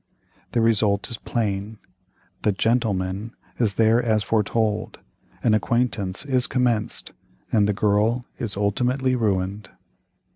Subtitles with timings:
[0.53, 1.77] The result is plain,
[2.41, 4.97] the 'gentleman' is there as foretold,
[5.43, 7.11] an acquaintance is commenced,
[7.51, 9.69] and the girl is ultimately ruined.